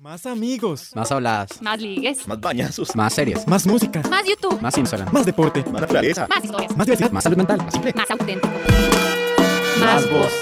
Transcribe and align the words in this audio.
Más 0.00 0.24
amigos. 0.24 0.92
Más 0.96 1.12
habladas. 1.12 1.60
Más 1.60 1.78
ligues. 1.78 2.26
Más 2.26 2.40
bañazos. 2.40 2.96
Más 2.96 3.12
series. 3.12 3.46
Más 3.46 3.66
música. 3.66 4.00
Más 4.08 4.26
YouTube. 4.26 4.58
Más 4.62 4.78
Instagram. 4.78 5.12
Más 5.12 5.26
deporte. 5.26 5.62
Más 5.70 5.82
naturaleza. 5.82 6.26
Más 6.26 6.42
historias. 6.42 6.74
Más 6.74 6.86
diversidad. 6.86 7.10
Más 7.12 7.22
salud 7.22 7.36
mental. 7.36 7.58
Más 7.58 7.74
simple. 7.74 7.92
Más 7.94 8.10
auténtico. 8.10 8.48
Más 9.78 10.10
voz. 10.10 10.32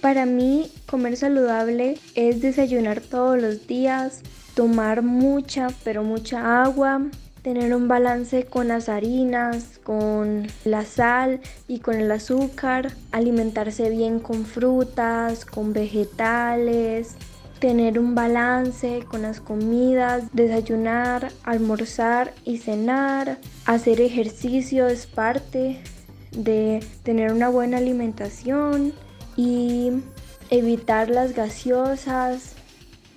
Para 0.00 0.24
mí, 0.24 0.70
comer 0.86 1.16
saludable 1.16 1.98
es 2.14 2.40
desayunar 2.40 3.00
todos 3.00 3.42
los 3.42 3.66
días, 3.66 4.20
tomar 4.54 5.02
mucha, 5.02 5.66
pero 5.82 6.04
mucha 6.04 6.62
agua, 6.62 7.02
tener 7.42 7.74
un 7.74 7.88
balance 7.88 8.44
con 8.44 8.68
las 8.68 8.88
harinas, 8.88 9.80
con 9.82 10.46
la 10.64 10.84
sal 10.84 11.40
y 11.66 11.80
con 11.80 11.96
el 11.96 12.10
azúcar, 12.10 12.92
alimentarse 13.10 13.90
bien 13.90 14.20
con 14.20 14.46
frutas, 14.46 15.44
con 15.44 15.72
vegetales, 15.72 17.16
tener 17.58 17.98
un 17.98 18.14
balance 18.14 19.04
con 19.08 19.22
las 19.22 19.40
comidas, 19.40 20.24
desayunar, 20.32 21.32
almorzar 21.42 22.32
y 22.44 22.58
cenar, 22.58 23.38
hacer 23.66 24.00
ejercicio 24.00 24.86
es 24.86 25.06
parte 25.06 25.80
de 26.30 26.80
tener 27.02 27.32
una 27.32 27.48
buena 27.48 27.78
alimentación 27.78 28.92
y 29.36 29.92
evitar 30.50 31.08
las 31.08 31.34
gaseosas, 31.34 32.54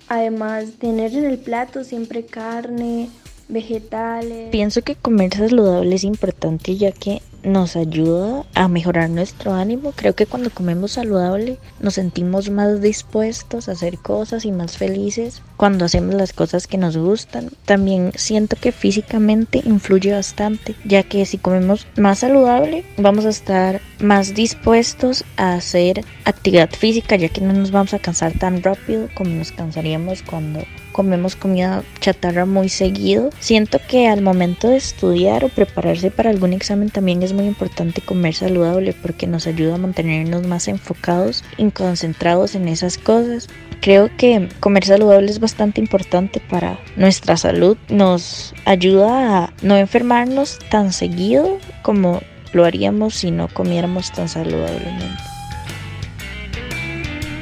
además 0.08 0.72
tener 0.78 1.14
en 1.14 1.24
el 1.24 1.38
plato 1.38 1.84
siempre 1.84 2.24
carne, 2.24 3.10
vegetales. 3.48 4.50
Pienso 4.50 4.82
que 4.82 4.96
comer 4.96 5.34
saludable 5.34 5.94
es 5.94 6.04
importante 6.04 6.76
ya 6.76 6.92
que 6.92 7.22
nos 7.46 7.76
ayuda 7.76 8.44
a 8.54 8.66
mejorar 8.66 9.08
nuestro 9.08 9.54
ánimo. 9.54 9.92
Creo 9.94 10.14
que 10.14 10.26
cuando 10.26 10.50
comemos 10.50 10.92
saludable 10.92 11.58
nos 11.80 11.94
sentimos 11.94 12.50
más 12.50 12.80
dispuestos 12.80 13.68
a 13.68 13.72
hacer 13.72 13.98
cosas 13.98 14.44
y 14.44 14.52
más 14.52 14.76
felices 14.76 15.42
cuando 15.56 15.84
hacemos 15.84 16.14
las 16.14 16.32
cosas 16.32 16.66
que 16.66 16.76
nos 16.76 16.96
gustan. 16.96 17.50
También 17.64 18.12
siento 18.16 18.56
que 18.56 18.72
físicamente 18.72 19.62
influye 19.64 20.12
bastante, 20.12 20.74
ya 20.84 21.04
que 21.04 21.24
si 21.24 21.38
comemos 21.38 21.86
más 21.96 22.18
saludable 22.18 22.84
vamos 22.98 23.24
a 23.24 23.30
estar 23.30 23.80
más 24.00 24.34
dispuestos 24.34 25.24
a 25.36 25.54
hacer 25.54 26.04
actividad 26.24 26.70
física, 26.70 27.14
ya 27.14 27.28
que 27.28 27.40
no 27.40 27.52
nos 27.52 27.70
vamos 27.70 27.94
a 27.94 28.00
cansar 28.00 28.32
tan 28.36 28.62
rápido 28.62 29.08
como 29.14 29.30
nos 29.30 29.52
cansaríamos 29.52 30.22
cuando 30.22 30.64
comemos 30.96 31.36
comida 31.36 31.82
chatarra 32.00 32.46
muy 32.46 32.70
seguido. 32.70 33.28
Siento 33.38 33.78
que 33.86 34.08
al 34.08 34.22
momento 34.22 34.68
de 34.70 34.78
estudiar 34.78 35.44
o 35.44 35.50
prepararse 35.50 36.10
para 36.10 36.30
algún 36.30 36.54
examen 36.54 36.88
también 36.88 37.22
es 37.22 37.34
muy 37.34 37.44
importante 37.44 38.00
comer 38.00 38.32
saludable 38.32 38.94
porque 38.94 39.26
nos 39.26 39.46
ayuda 39.46 39.74
a 39.74 39.78
mantenernos 39.78 40.46
más 40.46 40.68
enfocados 40.68 41.44
y 41.58 41.70
concentrados 41.70 42.54
en 42.54 42.66
esas 42.66 42.96
cosas. 42.96 43.48
Creo 43.82 44.08
que 44.16 44.48
comer 44.58 44.86
saludable 44.86 45.30
es 45.30 45.38
bastante 45.38 45.82
importante 45.82 46.40
para 46.40 46.80
nuestra 46.96 47.36
salud. 47.36 47.76
Nos 47.90 48.54
ayuda 48.64 49.44
a 49.44 49.52
no 49.60 49.76
enfermarnos 49.76 50.58
tan 50.70 50.94
seguido 50.94 51.58
como 51.82 52.22
lo 52.54 52.64
haríamos 52.64 53.16
si 53.16 53.30
no 53.30 53.48
comiéramos 53.48 54.12
tan 54.12 54.30
saludablemente. 54.30 55.25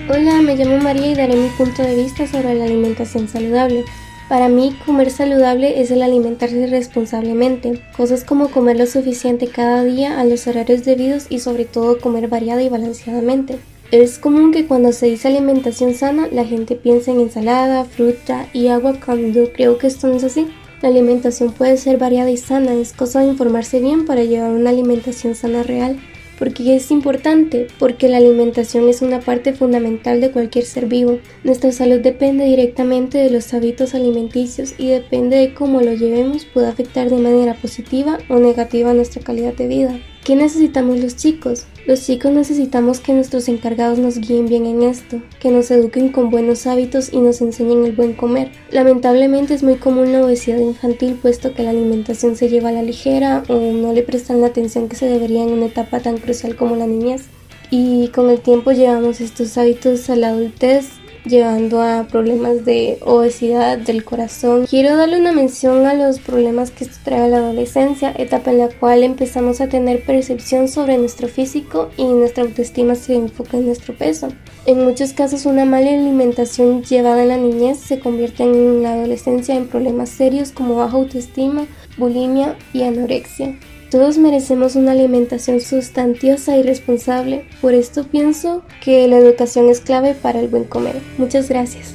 Hola, 0.06 0.42
me 0.42 0.55
llamo 0.55 0.77
María 0.83 1.06
y 1.06 1.14
daré 1.14 1.34
mi 1.34 1.48
punto 1.48 1.83
de 1.83 1.97
vista 1.97 2.27
sobre 2.27 2.55
la 2.55 2.66
alimentación 2.66 3.27
saludable. 3.27 3.86
Para 4.28 4.48
mí, 4.48 4.77
comer 4.84 5.11
saludable 5.11 5.80
es 5.80 5.91
el 5.91 6.02
alimentarse 6.02 6.66
responsablemente, 6.66 7.80
cosas 7.96 8.22
como 8.22 8.50
comer 8.50 8.77
lo 8.77 8.84
suficiente 8.84 9.46
cada 9.46 9.83
día 9.83 10.20
a 10.20 10.27
los 10.27 10.46
horarios 10.46 10.84
debidos 10.84 11.24
y 11.30 11.38
sobre 11.38 11.64
todo 11.64 11.98
comer 12.00 12.28
variada 12.28 12.62
y 12.62 12.69
balanceadamente. 12.69 13.56
Es 13.92 14.19
común 14.19 14.52
que 14.52 14.66
cuando 14.66 14.92
se 14.92 15.06
dice 15.06 15.28
alimentación 15.28 15.94
sana, 15.94 16.28
la 16.30 16.44
gente 16.44 16.74
piensa 16.77 17.11
en 17.11 17.20
ensalada, 17.20 17.86
fruta 17.86 18.46
y 18.52 18.68
agua 18.68 19.00
cuando 19.02 19.50
creo 19.55 19.78
que 19.78 19.86
esto 19.86 20.08
no 20.08 20.16
es 20.16 20.24
así. 20.24 20.48
La 20.83 20.91
alimentación 20.91 21.50
puede 21.50 21.78
ser 21.78 21.96
variada 21.96 22.30
y 22.30 22.36
sana, 22.36 22.74
es 22.74 22.92
cosa 22.92 23.20
de 23.20 23.29
informarse 23.29 23.80
bien 23.80 24.05
para 24.05 24.23
llevar 24.23 24.50
una 24.50 24.68
alimentación 24.68 25.34
sana 25.34 25.62
real. 25.62 25.98
Porque 26.44 26.77
es 26.77 26.90
importante, 26.90 27.68
porque 27.78 28.06
la 28.06 28.18
alimentación 28.18 28.86
es 28.90 29.00
una 29.00 29.20
parte 29.20 29.55
fundamental 29.55 30.20
de 30.20 30.30
cualquier 30.30 30.66
ser 30.66 30.84
vivo. 30.84 31.18
Nuestra 31.42 31.72
salud 31.72 32.00
depende 32.00 32.44
directamente 32.44 33.16
de 33.16 33.30
los 33.30 33.55
hábitos 33.55 33.94
alimenticios 33.94 34.74
y 34.77 34.88
depende 34.88 35.38
de 35.38 35.55
cómo 35.55 35.80
lo 35.80 35.94
llevemos 35.94 36.44
puede 36.44 36.66
afectar 36.66 37.08
de 37.08 37.16
manera 37.16 37.55
positiva 37.55 38.18
o 38.28 38.38
negativa 38.38 38.92
nuestra 38.92 39.22
calidad 39.22 39.55
de 39.55 39.68
vida. 39.68 39.98
¿Qué 40.22 40.36
necesitamos 40.36 41.00
los 41.00 41.16
chicos? 41.16 41.64
Los 41.86 42.06
chicos 42.06 42.33
necesitamos 42.33 43.00
que 43.00 43.12
nuestros 43.12 43.46
encargados 43.46 43.98
nos 43.98 44.18
guíen 44.18 44.46
bien 44.46 44.64
en 44.64 44.83
esto, 44.83 45.20
que 45.39 45.50
nos 45.50 45.70
eduquen 45.70 46.08
con 46.08 46.30
buenos 46.30 46.67
hábitos 46.67 47.12
y 47.12 47.18
nos 47.18 47.42
enseñen 47.42 47.84
el 47.84 47.92
buen 47.92 48.14
comer. 48.14 48.50
Lamentablemente 48.70 49.52
es 49.52 49.62
muy 49.62 49.74
común 49.74 50.11
la 50.11 50.24
obesidad 50.24 50.61
infantil 50.61 51.18
puesto 51.20 51.52
que 51.52 51.62
la 51.62 51.70
alimentación 51.70 52.36
se 52.36 52.48
lleva 52.48 52.70
a 52.70 52.73
la 52.73 52.83
ligera 52.83 53.42
o 53.48 53.61
no 53.61 53.92
le 53.92 54.02
prestan 54.02 54.40
la 54.40 54.46
atención 54.46 54.89
que 54.89 54.96
se 54.96 55.06
debería 55.06 55.42
en 55.42 55.52
una 55.52 55.67
etapa 55.67 56.00
tan 56.00 56.17
crucial 56.17 56.56
como 56.56 56.74
la 56.74 56.86
niñez. 56.86 57.24
Y 57.70 58.08
con 58.08 58.30
el 58.30 58.40
tiempo 58.40 58.73
llevamos 58.73 59.20
estos 59.20 59.58
hábitos 59.58 60.08
a 60.08 60.17
la 60.17 60.28
adultez 60.28 60.86
llevando 61.24 61.80
a 61.80 62.05
problemas 62.05 62.64
de 62.64 62.98
obesidad 63.02 63.79
del 63.79 64.05
corazón. 64.05 64.67
Quiero 64.67 64.96
darle 64.96 65.18
una 65.18 65.33
mención 65.33 65.86
a 65.86 65.95
los 65.95 66.18
problemas 66.18 66.70
que 66.70 66.85
esto 66.85 66.98
trae 67.05 67.23
a 67.23 67.29
la 67.29 67.39
adolescencia, 67.39 68.14
etapa 68.17 68.51
en 68.51 68.58
la 68.58 68.68
cual 68.68 69.02
empezamos 69.02 69.61
a 69.61 69.68
tener 69.68 70.05
percepción 70.05 70.68
sobre 70.68 70.98
nuestro 70.98 71.29
físico 71.29 71.90
y 71.96 72.05
nuestra 72.05 72.45
autoestima 72.45 72.95
se 72.95 73.14
enfoca 73.14 73.57
en 73.57 73.67
nuestro 73.67 73.95
peso. 73.95 74.29
En 74.67 74.85
muchos 74.85 75.12
casos 75.12 75.45
una 75.45 75.64
mala 75.64 75.90
alimentación 75.90 76.83
llevada 76.83 77.23
en 77.23 77.29
la 77.29 77.36
niñez 77.36 77.79
se 77.79 77.98
convierte 77.98 78.45
en 78.45 78.83
la 78.83 78.95
adolescencia 78.95 79.55
en 79.55 79.67
problemas 79.67 80.08
serios 80.08 80.52
como 80.52 80.77
baja 80.77 80.96
autoestima, 80.96 81.67
bulimia 81.96 82.56
y 82.72 82.82
anorexia. 82.82 83.58
Todos 83.90 84.18
merecemos 84.18 84.74
una 84.74 84.92
alimentación 84.92 85.60
sustanciosa 85.60 86.56
y 86.56 86.62
responsable, 86.64 87.46
por 87.60 87.74
esto 87.74 88.05
pienso 88.05 88.62
que 88.82 89.06
la 89.06 89.18
educación 89.18 89.68
es 89.68 89.80
clave 89.80 90.14
para 90.14 90.40
el 90.40 90.48
buen 90.48 90.64
comer. 90.64 91.00
Muchas 91.16 91.48
gracias. 91.48 91.94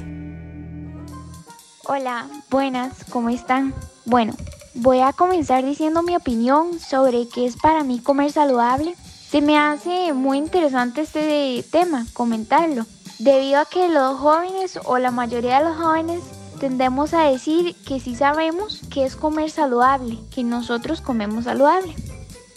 Hola, 1.85 2.27
buenas, 2.49 3.03
¿cómo 3.09 3.29
están? 3.29 3.73
Bueno, 4.05 4.33
voy 4.75 4.99
a 5.01 5.11
comenzar 5.11 5.65
diciendo 5.65 6.01
mi 6.01 6.15
opinión 6.15 6.79
sobre 6.79 7.27
qué 7.27 7.45
es 7.45 7.57
para 7.57 7.83
mí 7.83 7.99
comer 7.99 8.31
saludable. 8.31 8.95
Se 9.29 9.41
me 9.41 9.57
hace 9.57 10.13
muy 10.13 10.37
interesante 10.37 11.01
este 11.01 11.65
tema, 11.69 12.05
comentarlo, 12.13 12.85
debido 13.17 13.59
a 13.59 13.65
que 13.65 13.89
los 13.89 14.17
jóvenes 14.19 14.79
o 14.85 14.97
la 14.99 15.11
mayoría 15.11 15.59
de 15.59 15.65
los 15.65 15.77
jóvenes 15.77 16.21
tendemos 16.59 17.13
a 17.13 17.23
decir 17.23 17.75
que 17.87 17.99
sí 17.99 18.15
sabemos 18.15 18.81
que 18.91 19.05
es 19.05 19.15
comer 19.15 19.49
saludable, 19.49 20.19
que 20.33 20.43
nosotros 20.43 21.01
comemos 21.01 21.45
saludable. 21.45 21.95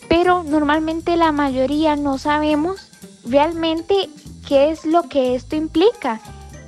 Pero 0.08 0.42
normalmente 0.42 1.16
la 1.16 1.32
mayoría 1.32 1.96
no 1.96 2.18
sabemos 2.18 2.90
realmente 3.24 4.10
qué 4.46 4.70
es 4.70 4.84
lo 4.84 5.04
que 5.04 5.34
esto 5.34 5.56
implica, 5.56 6.20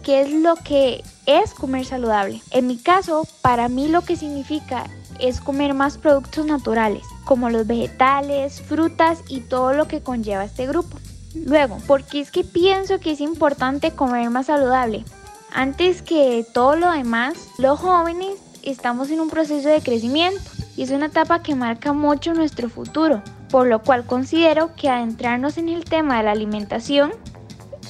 qué 0.03 0.22
es 0.22 0.33
lo 0.33 0.55
que 0.56 1.03
es 1.27 1.53
comer 1.53 1.84
saludable. 1.84 2.41
En 2.50 2.67
mi 2.67 2.78
caso, 2.78 3.27
para 3.43 3.69
mí 3.69 3.89
lo 3.89 4.03
que 4.03 4.16
significa 4.16 4.84
es 5.19 5.41
comer 5.41 5.75
más 5.75 5.99
productos 5.99 6.47
naturales, 6.47 7.03
como 7.25 7.51
los 7.51 7.66
vegetales, 7.66 8.62
frutas 8.62 9.19
y 9.28 9.41
todo 9.41 9.72
lo 9.72 9.89
que 9.89 10.03
conlleva 10.03 10.45
este 10.45 10.66
grupo. 10.66 10.99
Luego, 11.34 11.78
¿por 11.87 12.05
qué 12.05 12.21
es 12.21 12.31
que 12.31 12.45
pienso 12.45 13.01
que 13.01 13.12
es 13.12 13.21
importante 13.21 13.91
comer 13.91 14.31
más 14.31 14.47
saludable? 14.47 15.05
Antes 15.54 16.03
que 16.03 16.44
todo 16.53 16.75
lo 16.75 16.91
demás, 16.91 17.34
los 17.59 17.78
jóvenes 17.78 18.41
estamos 18.65 19.09
en 19.12 19.20
un 19.20 19.31
proceso 19.31 19.69
de 19.69 19.82
crecimiento 19.82 20.42
y 20.76 20.82
es 20.82 20.91
una 20.91 21.06
etapa 21.06 21.44
que 21.44 21.54
marca 21.54 21.92
mucho 21.92 22.34
nuestro 22.34 22.69
futuro, 22.69 23.22
por 23.50 23.69
lo 23.69 23.81
cual 23.81 24.04
considero 24.04 24.75
que 24.75 24.88
adentrarnos 24.88 25.56
en 25.56 25.69
el 25.69 25.84
tema 25.84 26.16
de 26.16 26.25
la 26.25 26.32
alimentación 26.32 27.12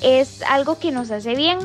es 0.02 0.42
algo 0.42 0.78
que 0.78 0.92
nos 0.92 1.10
hace 1.10 1.34
bien. 1.34 1.58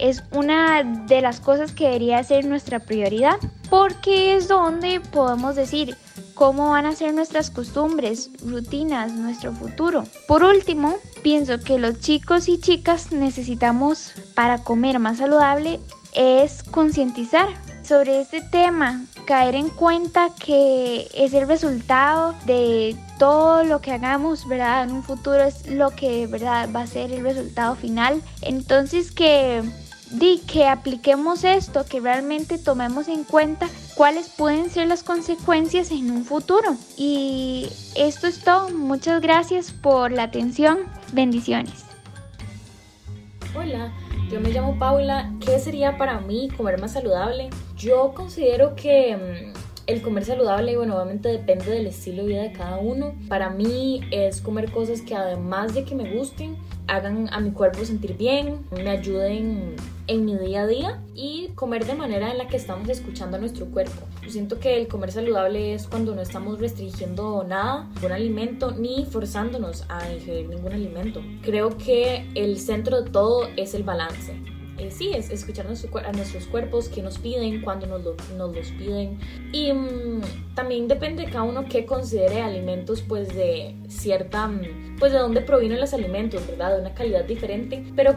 Es 0.00 0.22
una 0.32 0.82
de 0.82 1.20
las 1.20 1.40
cosas 1.40 1.72
que 1.72 1.84
debería 1.84 2.24
ser 2.24 2.46
nuestra 2.46 2.80
prioridad, 2.80 3.36
porque 3.68 4.36
es 4.36 4.48
donde 4.48 5.00
podemos 5.00 5.54
decir 5.54 5.98
cómo 6.36 6.70
van 6.70 6.84
a 6.84 6.94
ser 6.94 7.14
nuestras 7.14 7.50
costumbres, 7.50 8.30
rutinas, 8.44 9.12
nuestro 9.12 9.52
futuro. 9.52 10.04
Por 10.28 10.44
último, 10.44 10.96
pienso 11.22 11.58
que 11.58 11.78
los 11.78 11.98
chicos 11.98 12.48
y 12.48 12.60
chicas 12.60 13.10
necesitamos 13.10 14.12
para 14.34 14.62
comer 14.62 14.98
más 14.98 15.16
saludable 15.16 15.80
es 16.14 16.62
concientizar 16.62 17.48
sobre 17.82 18.20
este 18.20 18.42
tema, 18.42 19.04
caer 19.24 19.54
en 19.54 19.70
cuenta 19.70 20.30
que 20.38 21.08
es 21.14 21.32
el 21.32 21.48
resultado 21.48 22.34
de 22.44 22.96
todo 23.18 23.64
lo 23.64 23.80
que 23.80 23.92
hagamos, 23.92 24.46
¿verdad? 24.46 24.84
En 24.84 24.92
un 24.92 25.02
futuro 25.02 25.42
es 25.42 25.66
lo 25.68 25.90
que, 25.90 26.26
¿verdad? 26.26 26.68
Va 26.74 26.82
a 26.82 26.86
ser 26.86 27.12
el 27.12 27.22
resultado 27.22 27.76
final. 27.76 28.22
Entonces 28.42 29.10
que 29.10 29.62
di 30.10 30.40
que 30.46 30.66
apliquemos 30.66 31.44
esto, 31.44 31.84
que 31.84 32.00
realmente 32.00 32.58
tomemos 32.58 33.08
en 33.08 33.24
cuenta 33.24 33.68
cuáles 33.94 34.28
pueden 34.28 34.70
ser 34.70 34.88
las 34.88 35.02
consecuencias 35.02 35.90
en 35.90 36.10
un 36.10 36.24
futuro. 36.24 36.76
Y 36.96 37.68
esto 37.96 38.26
es 38.26 38.40
todo. 38.40 38.70
Muchas 38.70 39.20
gracias 39.20 39.72
por 39.72 40.12
la 40.12 40.24
atención. 40.24 40.78
Bendiciones. 41.12 41.84
Hola, 43.56 43.92
yo 44.30 44.40
me 44.40 44.50
llamo 44.50 44.78
Paula. 44.78 45.32
¿Qué 45.44 45.58
sería 45.58 45.96
para 45.96 46.20
mí 46.20 46.48
comer 46.56 46.80
más 46.80 46.92
saludable? 46.92 47.50
Yo 47.76 48.12
considero 48.14 48.76
que 48.76 49.16
mm, 49.16 49.66
el 49.86 50.02
comer 50.02 50.24
saludable, 50.24 50.76
bueno, 50.76 50.96
obviamente 50.96 51.28
depende 51.28 51.70
del 51.70 51.86
estilo 51.86 52.22
de 52.22 52.28
vida 52.28 52.42
de 52.42 52.52
cada 52.52 52.78
uno. 52.78 53.14
Para 53.28 53.50
mí 53.50 54.00
es 54.10 54.40
comer 54.40 54.70
cosas 54.70 55.00
que 55.00 55.14
además 55.14 55.74
de 55.74 55.84
que 55.84 55.94
me 55.94 56.14
gusten, 56.14 56.56
hagan 56.88 57.32
a 57.32 57.40
mi 57.40 57.52
cuerpo 57.52 57.84
sentir 57.84 58.16
bien, 58.16 58.66
me 58.72 58.90
ayuden 58.90 59.76
en 60.08 60.24
mi 60.24 60.36
día 60.36 60.62
a 60.62 60.66
día 60.66 61.02
y 61.14 61.48
comer 61.54 61.86
de 61.86 61.94
manera 61.94 62.30
en 62.30 62.38
la 62.38 62.48
que 62.48 62.56
estamos 62.56 62.88
escuchando 62.88 63.36
a 63.36 63.40
nuestro 63.40 63.66
cuerpo. 63.66 64.02
Yo 64.22 64.30
siento 64.30 64.58
que 64.58 64.76
el 64.78 64.88
comer 64.88 65.12
saludable 65.12 65.74
es 65.74 65.86
cuando 65.86 66.14
no 66.14 66.22
estamos 66.22 66.58
restringiendo 66.58 67.44
nada, 67.44 67.88
ningún 67.94 68.12
alimento, 68.12 68.72
ni 68.72 69.04
forzándonos 69.04 69.84
a 69.88 70.12
ingerir 70.12 70.48
ningún 70.48 70.72
alimento. 70.72 71.22
Creo 71.42 71.76
que 71.76 72.26
el 72.34 72.58
centro 72.58 73.02
de 73.02 73.10
todo 73.10 73.48
es 73.56 73.74
el 73.74 73.82
balance. 73.82 74.34
Eh, 74.78 74.90
sí, 74.90 75.12
es 75.14 75.30
escuchar 75.30 75.66
a, 75.66 76.12
nuestros 76.12 76.46
cuerpos, 76.46 76.90
qué 76.90 77.00
nos 77.00 77.18
piden, 77.18 77.62
cuándo 77.62 77.86
nos, 77.86 78.02
los 78.04 78.70
piden. 78.72 79.18
Y 79.50 79.72
mm, 79.72 80.20
también 80.54 80.86
depende 80.86 81.24
de 81.24 81.30
cada 81.30 81.44
uno 81.44 81.64
que 81.64 81.86
considere 81.86 82.42
alimentos, 82.42 83.00
pues 83.00 83.34
de 83.34 83.74
cierta, 83.88 84.46
mm, 84.46 84.96
pues 84.98 85.12
de 85.12 85.18
dónde 85.18 85.40
provienen 85.40 85.80
los 85.80 85.94
alimentos, 85.94 86.46
¿verdad? 86.46 86.74
De 86.74 86.80
una 86.82 86.94
calidad 86.94 87.24
diferente. 87.24 87.84
Pero 87.96 88.16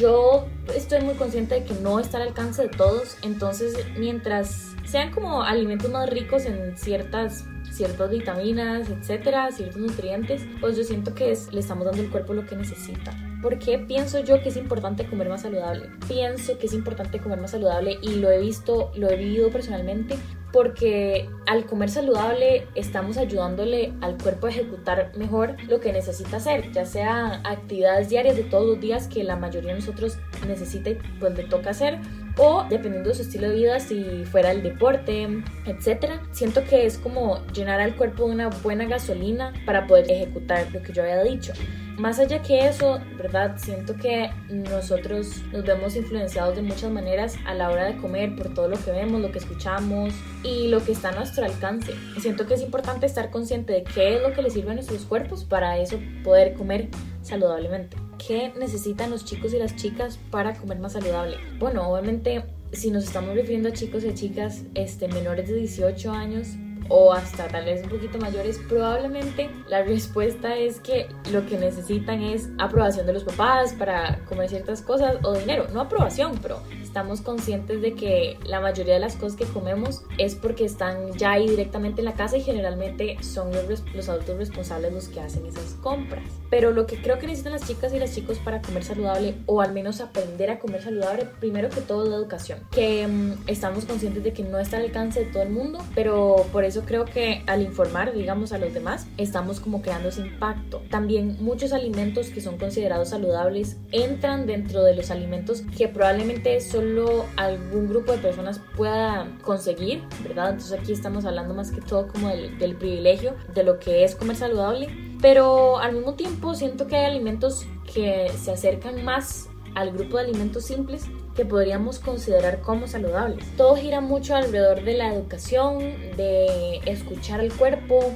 yo 0.00 0.46
estoy 0.74 1.02
muy 1.02 1.14
consciente 1.14 1.56
de 1.56 1.64
que 1.64 1.74
no 1.74 2.00
está 2.00 2.16
al 2.16 2.28
alcance 2.28 2.62
de 2.62 2.68
todos. 2.68 3.18
Entonces, 3.22 3.76
mientras 3.98 4.74
sean 4.84 5.12
como 5.12 5.42
alimentos 5.42 5.90
más 5.90 6.08
ricos 6.08 6.46
en 6.46 6.76
ciertas 6.76 7.44
ciertas 7.70 8.10
vitaminas, 8.10 8.90
etcétera, 8.90 9.50
ciertos 9.52 9.76
nutrientes, 9.76 10.42
pues 10.60 10.76
yo 10.76 10.82
siento 10.82 11.14
que 11.14 11.36
le 11.52 11.60
estamos 11.60 11.84
dando 11.84 12.02
al 12.02 12.10
cuerpo 12.10 12.34
lo 12.34 12.44
que 12.44 12.56
necesita. 12.56 13.16
¿Por 13.42 13.58
qué 13.58 13.78
pienso 13.78 14.18
yo 14.20 14.42
que 14.42 14.48
es 14.48 14.56
importante 14.56 15.06
comer 15.06 15.28
más 15.28 15.42
saludable? 15.42 15.88
Pienso 16.08 16.58
que 16.58 16.66
es 16.66 16.74
importante 16.74 17.20
comer 17.20 17.40
más 17.40 17.52
saludable 17.52 17.98
y 18.02 18.16
lo 18.16 18.30
he 18.30 18.38
visto, 18.38 18.90
lo 18.96 19.08
he 19.08 19.16
vivido 19.16 19.50
personalmente 19.50 20.16
porque 20.52 21.28
al 21.46 21.66
comer 21.66 21.90
saludable 21.90 22.66
estamos 22.74 23.16
ayudándole 23.16 23.92
al 24.00 24.16
cuerpo 24.16 24.46
a 24.46 24.50
ejecutar 24.50 25.12
mejor 25.16 25.56
lo 25.68 25.80
que 25.80 25.92
necesita 25.92 26.38
hacer, 26.38 26.72
ya 26.72 26.86
sea 26.86 27.40
actividades 27.44 28.08
diarias 28.08 28.36
de 28.36 28.44
todos 28.44 28.66
los 28.66 28.80
días 28.80 29.06
que 29.08 29.24
la 29.24 29.36
mayoría 29.36 29.72
de 29.72 29.80
nosotros 29.80 30.18
necesita 30.46 30.90
y 30.90 30.98
pues 31.18 31.48
toca 31.48 31.70
hacer 31.70 31.98
o 32.40 32.64
dependiendo 32.70 33.10
de 33.10 33.14
su 33.14 33.22
estilo 33.22 33.50
de 33.50 33.54
vida 33.54 33.80
si 33.80 34.24
fuera 34.24 34.50
el 34.50 34.62
deporte, 34.62 35.28
etcétera. 35.66 36.22
Siento 36.32 36.64
que 36.64 36.86
es 36.86 36.96
como 36.96 37.44
llenar 37.52 37.80
al 37.80 37.94
cuerpo 37.96 38.24
de 38.26 38.32
una 38.32 38.48
buena 38.48 38.86
gasolina 38.86 39.52
para 39.66 39.86
poder 39.86 40.10
ejecutar 40.10 40.66
lo 40.72 40.82
que 40.82 40.92
yo 40.92 41.02
había 41.02 41.22
dicho. 41.22 41.52
Más 41.98 42.18
allá 42.18 42.40
que 42.40 42.66
eso, 42.66 42.98
¿verdad? 43.18 43.56
Siento 43.58 43.94
que 43.94 44.30
nosotros 44.48 45.42
nos 45.52 45.66
vemos 45.66 45.94
influenciados 45.96 46.56
de 46.56 46.62
muchas 46.62 46.90
maneras 46.90 47.36
a 47.44 47.52
la 47.52 47.68
hora 47.68 47.84
de 47.84 47.98
comer 47.98 48.34
por 48.36 48.54
todo 48.54 48.68
lo 48.68 48.82
que 48.82 48.90
vemos, 48.90 49.20
lo 49.20 49.30
que 49.30 49.38
escuchamos 49.38 50.14
y 50.42 50.68
lo 50.68 50.82
que 50.82 50.92
está 50.92 51.10
a 51.10 51.12
nuestro 51.12 51.44
alcance. 51.44 51.92
Siento 52.18 52.46
que 52.46 52.54
es 52.54 52.62
importante 52.62 53.04
estar 53.04 53.30
consciente 53.30 53.74
de 53.74 53.84
qué 53.84 54.16
es 54.16 54.22
lo 54.22 54.32
que 54.32 54.40
le 54.40 54.48
sirve 54.48 54.70
a 54.70 54.74
nuestros 54.74 55.04
cuerpos 55.04 55.44
para 55.44 55.76
eso 55.76 55.98
poder 56.24 56.54
comer 56.54 56.88
saludablemente. 57.20 57.98
¿Qué 58.26 58.52
necesitan 58.58 59.10
los 59.10 59.24
chicos 59.24 59.54
y 59.54 59.58
las 59.58 59.76
chicas 59.76 60.18
para 60.30 60.54
comer 60.54 60.78
más 60.78 60.92
saludable? 60.92 61.38
Bueno, 61.58 61.88
obviamente 61.88 62.44
si 62.72 62.90
nos 62.90 63.04
estamos 63.04 63.34
refiriendo 63.34 63.70
a 63.70 63.72
chicos 63.72 64.04
y 64.04 64.14
chicas 64.14 64.62
este, 64.74 65.08
menores 65.08 65.48
de 65.48 65.54
18 65.56 66.12
años, 66.12 66.48
o 66.88 67.12
hasta 67.12 67.46
tal 67.46 67.64
vez 67.64 67.84
un 67.84 67.88
poquito 67.88 68.18
mayores, 68.18 68.58
probablemente 68.68 69.48
la 69.68 69.82
respuesta 69.84 70.56
es 70.56 70.80
que 70.80 71.08
lo 71.32 71.46
que 71.46 71.56
necesitan 71.56 72.20
es 72.20 72.50
aprobación 72.58 73.06
de 73.06 73.12
los 73.12 73.24
papás 73.24 73.72
para 73.74 74.18
comer 74.26 74.48
ciertas 74.48 74.82
cosas 74.82 75.16
o 75.22 75.32
dinero, 75.34 75.66
no 75.72 75.80
aprobación, 75.80 76.38
pero 76.42 76.60
estamos 76.90 77.20
conscientes 77.20 77.80
de 77.80 77.94
que 77.94 78.36
la 78.44 78.60
mayoría 78.60 78.94
de 78.94 79.00
las 79.00 79.14
cosas 79.14 79.38
que 79.38 79.44
comemos 79.44 80.02
es 80.18 80.34
porque 80.34 80.64
están 80.64 81.12
ya 81.16 81.30
ahí 81.30 81.48
directamente 81.48 82.00
en 82.00 82.06
la 82.06 82.14
casa 82.14 82.36
y 82.36 82.40
generalmente 82.40 83.16
son 83.22 83.52
los, 83.52 83.84
los 83.94 84.08
adultos 84.08 84.36
responsables 84.38 84.92
los 84.92 85.06
que 85.06 85.20
hacen 85.20 85.46
esas 85.46 85.74
compras. 85.74 86.24
Pero 86.50 86.72
lo 86.72 86.88
que 86.88 87.00
creo 87.00 87.20
que 87.20 87.28
necesitan 87.28 87.52
las 87.52 87.64
chicas 87.64 87.94
y 87.94 88.00
los 88.00 88.12
chicos 88.12 88.38
para 88.38 88.60
comer 88.60 88.82
saludable 88.82 89.36
o 89.46 89.60
al 89.60 89.72
menos 89.72 90.00
aprender 90.00 90.50
a 90.50 90.58
comer 90.58 90.82
saludable, 90.82 91.26
primero 91.38 91.68
que 91.68 91.80
todo 91.80 92.08
la 92.08 92.16
educación, 92.16 92.58
que 92.72 93.06
mm, 93.06 93.34
estamos 93.46 93.84
conscientes 93.84 94.24
de 94.24 94.32
que 94.32 94.42
no 94.42 94.58
está 94.58 94.78
al 94.78 94.86
alcance 94.86 95.20
de 95.20 95.26
todo 95.26 95.44
el 95.44 95.50
mundo, 95.50 95.78
pero 95.94 96.44
por 96.50 96.64
eso 96.64 96.82
creo 96.84 97.04
que 97.04 97.44
al 97.46 97.62
informar, 97.62 98.12
digamos, 98.12 98.52
a 98.52 98.58
los 98.58 98.74
demás, 98.74 99.06
estamos 99.16 99.60
como 99.60 99.80
creando 99.80 100.08
ese 100.08 100.22
impacto. 100.22 100.82
También 100.90 101.36
muchos 101.38 101.72
alimentos 101.72 102.30
que 102.30 102.40
son 102.40 102.58
considerados 102.58 103.10
saludables 103.10 103.76
entran 103.92 104.46
dentro 104.46 104.82
de 104.82 104.96
los 104.96 105.12
alimentos 105.12 105.62
que 105.78 105.86
probablemente 105.86 106.60
son 106.60 106.79
solo 106.80 107.26
algún 107.36 107.88
grupo 107.88 108.12
de 108.12 108.18
personas 108.18 108.60
pueda 108.76 109.28
conseguir, 109.42 110.02
¿verdad? 110.22 110.50
Entonces 110.50 110.78
aquí 110.78 110.92
estamos 110.92 111.24
hablando 111.24 111.54
más 111.54 111.70
que 111.70 111.80
todo 111.80 112.08
como 112.08 112.28
del, 112.28 112.58
del 112.58 112.74
privilegio 112.74 113.34
de 113.54 113.64
lo 113.64 113.78
que 113.78 114.04
es 114.04 114.14
comer 114.14 114.36
saludable, 114.36 114.88
pero 115.20 115.78
al 115.78 115.92
mismo 115.92 116.14
tiempo 116.14 116.54
siento 116.54 116.86
que 116.86 116.96
hay 116.96 117.04
alimentos 117.04 117.66
que 117.92 118.30
se 118.40 118.52
acercan 118.52 119.04
más 119.04 119.48
al 119.74 119.92
grupo 119.92 120.16
de 120.16 120.24
alimentos 120.24 120.64
simples 120.64 121.04
que 121.36 121.44
podríamos 121.44 121.98
considerar 121.98 122.60
como 122.60 122.86
saludables. 122.86 123.44
Todo 123.56 123.76
gira 123.76 124.00
mucho 124.00 124.34
alrededor 124.34 124.82
de 124.82 124.94
la 124.94 125.14
educación, 125.14 125.78
de 126.16 126.80
escuchar 126.86 127.40
el 127.40 127.52
cuerpo, 127.52 128.12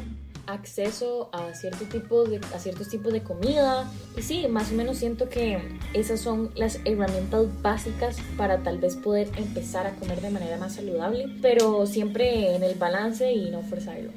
acceso 0.46 1.30
a, 1.32 1.54
cierto 1.54 1.84
tipo 1.84 2.24
de, 2.24 2.40
a 2.54 2.58
ciertos 2.58 2.88
tipos 2.88 3.12
de 3.12 3.22
comida. 3.22 3.90
Y 4.16 4.22
sí, 4.22 4.46
más 4.48 4.72
o 4.72 4.74
menos 4.74 4.98
siento 4.98 5.28
que 5.28 5.78
esas 5.92 6.20
son 6.20 6.50
las 6.54 6.80
herramientas 6.84 7.46
básicas 7.62 8.16
para 8.36 8.62
tal 8.62 8.78
vez 8.78 8.96
poder 8.96 9.28
empezar 9.36 9.86
a 9.86 9.94
comer 9.96 10.20
de 10.20 10.30
manera 10.30 10.56
más 10.58 10.74
saludable, 10.74 11.26
pero 11.42 11.86
siempre 11.86 12.54
en 12.54 12.62
el 12.62 12.74
balance 12.74 13.32
y 13.32 13.50
no 13.50 13.62
forzarlo. 13.62 14.10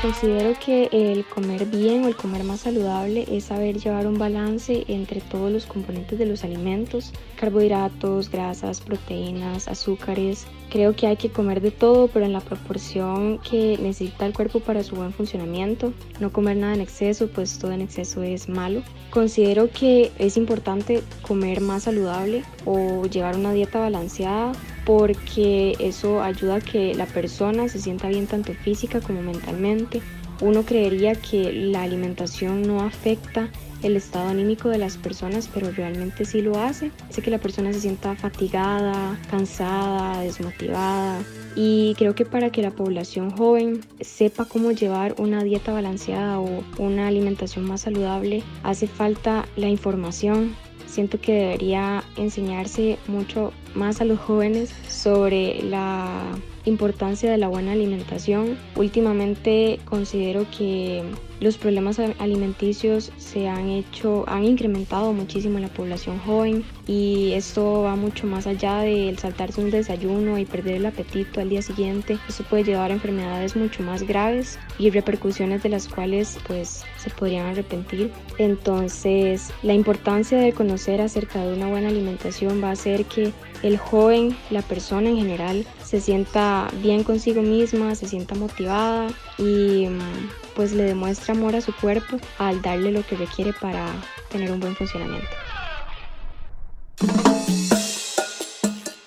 Considero 0.00 0.56
que 0.64 0.88
el 0.92 1.24
comer 1.24 1.66
bien 1.66 2.04
o 2.04 2.08
el 2.08 2.14
comer 2.14 2.44
más 2.44 2.60
saludable 2.60 3.26
es 3.32 3.46
saber 3.46 3.80
llevar 3.80 4.06
un 4.06 4.16
balance 4.16 4.84
entre 4.86 5.20
todos 5.20 5.50
los 5.50 5.66
componentes 5.66 6.16
de 6.20 6.26
los 6.26 6.44
alimentos, 6.44 7.12
carbohidratos, 7.38 8.30
grasas, 8.30 8.80
proteínas, 8.80 9.68
azúcares. 9.68 10.46
Creo 10.70 10.94
que 10.94 11.06
hay 11.06 11.16
que 11.16 11.30
comer 11.30 11.60
de 11.62 11.70
todo, 11.70 12.08
pero 12.08 12.26
en 12.26 12.32
la 12.32 12.40
proporción 12.40 13.38
que 13.38 13.78
necesita 13.80 14.26
el 14.26 14.34
cuerpo 14.34 14.60
para 14.60 14.82
su 14.82 14.96
buen 14.96 15.12
funcionamiento. 15.12 15.92
No 16.20 16.30
comer 16.30 16.56
nada 16.56 16.74
en 16.74 16.80
exceso, 16.80 17.28
pues 17.28 17.58
todo 17.58 17.72
en 17.72 17.80
exceso 17.80 18.22
es 18.22 18.48
malo. 18.48 18.82
Considero 19.10 19.70
que 19.70 20.12
es 20.18 20.36
importante 20.36 21.02
comer 21.22 21.60
más 21.60 21.84
saludable 21.84 22.42
o 22.66 23.06
llevar 23.06 23.36
una 23.36 23.52
dieta 23.52 23.78
balanceada 23.78 24.52
porque 24.84 25.76
eso 25.78 26.22
ayuda 26.22 26.56
a 26.56 26.60
que 26.60 26.94
la 26.94 27.06
persona 27.06 27.68
se 27.68 27.78
sienta 27.78 28.08
bien 28.08 28.26
tanto 28.26 28.52
física 28.54 29.00
como 29.00 29.22
mentalmente. 29.22 30.02
Uno 30.40 30.62
creería 30.62 31.14
que 31.14 31.52
la 31.52 31.82
alimentación 31.82 32.62
no 32.62 32.80
afecta 32.80 33.50
el 33.82 33.96
estado 33.96 34.28
anímico 34.28 34.68
de 34.68 34.78
las 34.78 34.96
personas, 34.96 35.48
pero 35.52 35.70
realmente 35.70 36.24
sí 36.24 36.42
lo 36.42 36.58
hace. 36.58 36.90
Hace 37.08 37.22
que 37.22 37.30
la 37.30 37.38
persona 37.38 37.72
se 37.72 37.80
sienta 37.80 38.14
fatigada, 38.16 39.18
cansada, 39.30 40.20
desmotivada. 40.22 41.20
Y 41.54 41.94
creo 41.96 42.14
que 42.14 42.24
para 42.24 42.50
que 42.50 42.62
la 42.62 42.70
población 42.70 43.30
joven 43.30 43.80
sepa 44.00 44.44
cómo 44.44 44.72
llevar 44.72 45.14
una 45.18 45.42
dieta 45.42 45.72
balanceada 45.72 46.38
o 46.38 46.62
una 46.78 47.08
alimentación 47.08 47.64
más 47.64 47.82
saludable, 47.82 48.42
hace 48.62 48.86
falta 48.86 49.46
la 49.56 49.68
información, 49.68 50.54
siento 50.86 51.20
que 51.20 51.32
debería 51.32 52.04
enseñarse 52.16 52.98
mucho 53.06 53.52
más 53.74 54.00
a 54.00 54.04
los 54.04 54.18
jóvenes 54.18 54.72
sobre 54.88 55.62
la 55.62 56.22
importancia 56.68 57.30
de 57.30 57.38
la 57.38 57.48
buena 57.48 57.72
alimentación. 57.72 58.58
Últimamente 58.76 59.80
considero 59.84 60.46
que 60.56 61.02
los 61.40 61.56
problemas 61.56 62.00
alimenticios 62.18 63.12
se 63.16 63.48
han 63.48 63.68
hecho, 63.68 64.24
han 64.26 64.44
incrementado 64.44 65.12
muchísimo 65.12 65.58
en 65.58 65.62
la 65.62 65.68
población 65.68 66.18
joven 66.18 66.64
y 66.86 67.32
esto 67.32 67.82
va 67.82 67.94
mucho 67.94 68.26
más 68.26 68.46
allá 68.46 68.78
del 68.78 69.18
saltarse 69.18 69.60
un 69.60 69.70
desayuno 69.70 70.38
y 70.38 70.44
perder 70.44 70.76
el 70.76 70.86
apetito 70.86 71.40
al 71.40 71.48
día 71.48 71.62
siguiente. 71.62 72.18
Eso 72.28 72.42
puede 72.44 72.64
llevar 72.64 72.90
a 72.90 72.94
enfermedades 72.94 73.54
mucho 73.54 73.82
más 73.82 74.02
graves 74.02 74.58
y 74.78 74.90
repercusiones 74.90 75.62
de 75.62 75.68
las 75.68 75.86
cuales 75.86 76.38
pues 76.46 76.84
se 76.96 77.10
podrían 77.10 77.46
arrepentir. 77.46 78.10
Entonces 78.38 79.52
la 79.62 79.74
importancia 79.74 80.38
de 80.38 80.52
conocer 80.52 81.00
acerca 81.00 81.44
de 81.44 81.54
una 81.54 81.68
buena 81.68 81.88
alimentación 81.88 82.62
va 82.62 82.70
a 82.70 82.72
hacer 82.72 83.04
que 83.04 83.32
el 83.62 83.78
joven, 83.78 84.36
la 84.50 84.62
persona 84.62 85.08
en 85.08 85.16
general, 85.16 85.66
se 85.84 86.00
sienta 86.00 86.68
bien 86.82 87.04
consigo 87.04 87.42
misma, 87.42 87.94
se 87.94 88.08
sienta 88.08 88.34
motivada 88.34 89.08
y 89.38 89.86
mm, 89.86 90.30
pues 90.54 90.72
le 90.72 90.84
demuestra 90.84 91.34
amor 91.34 91.56
a 91.56 91.60
su 91.60 91.74
cuerpo 91.74 92.18
al 92.38 92.62
darle 92.62 92.92
lo 92.92 93.04
que 93.04 93.16
requiere 93.16 93.52
para 93.52 93.86
tener 94.30 94.50
un 94.52 94.60
buen 94.60 94.76
funcionamiento. 94.76 95.28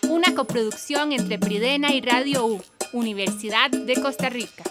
Una 0.10 0.34
coproducción 0.36 1.12
entre 1.12 1.40
Pridena 1.40 1.94
y 1.94 2.02
Radio 2.02 2.46
U, 2.46 2.62
Universidad 2.94 3.70
de 3.72 4.02
Costa 4.02 4.30
Rica. 4.30 4.71